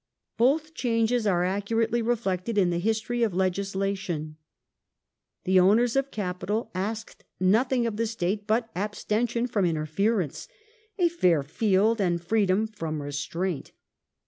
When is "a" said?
10.97-11.07